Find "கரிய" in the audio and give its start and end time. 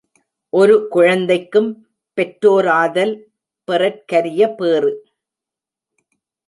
4.05-4.49